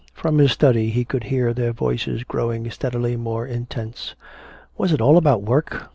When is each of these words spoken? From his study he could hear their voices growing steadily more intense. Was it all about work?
From 0.15 0.39
his 0.39 0.51
study 0.51 0.89
he 0.89 1.05
could 1.05 1.25
hear 1.25 1.53
their 1.53 1.73
voices 1.73 2.23
growing 2.23 2.71
steadily 2.71 3.15
more 3.15 3.45
intense. 3.45 4.15
Was 4.75 4.91
it 4.91 4.99
all 4.99 5.15
about 5.15 5.43
work? 5.43 5.89